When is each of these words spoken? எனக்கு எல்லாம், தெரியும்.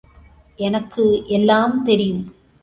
எனக்கு 0.59 1.05
எல்லாம், 1.27 1.83
தெரியும். 1.83 2.25